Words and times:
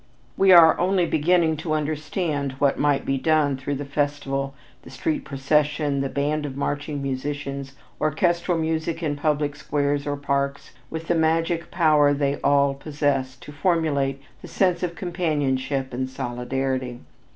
We 0.35 0.51
are 0.51 0.79
only 0.79 1.05
beginning 1.05 1.57
to 1.57 1.73
understand 1.73 2.53
what 2.53 2.79
might 2.79 3.05
be 3.05 3.19
done 3.19 3.55
through 3.55 3.75
the 3.75 3.85
festival, 3.85 4.55
the 4.81 4.89
street 4.89 5.25
procession, 5.25 6.01
the 6.01 6.09
band 6.09 6.43
of 6.43 6.57
marching 6.57 7.03
musicians, 7.03 7.73
orchestral 8.01 8.57
music 8.57 9.03
in 9.03 9.15
public 9.15 9.55
squares 9.55 10.07
or 10.07 10.17
parks, 10.17 10.71
with 10.89 11.07
the 11.07 11.13
magic 11.13 11.69
power 11.69 12.15
they 12.15 12.37
all 12.43 12.73
possess 12.73 13.35
to 13.41 13.51
formulate 13.51 14.19
the 14.41 14.47
sense 14.47 14.81
of 14.81 14.95
companionship 14.95 15.93
and 15.93 16.09
solidarity. 16.09 17.01